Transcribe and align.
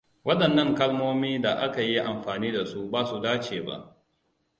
Wadannan 0.23 0.75
kalmomini 0.75 1.41
da 1.41 1.55
aka 1.59 1.81
yi 1.81 1.99
amfani 1.99 2.51
da 2.53 2.65
su 2.65 2.89
basu 2.89 3.21
dace 3.21 3.61
ba. 3.61 3.97